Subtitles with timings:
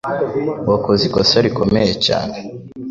[0.69, 2.35] Wakoze ikosa rikomeye cyane.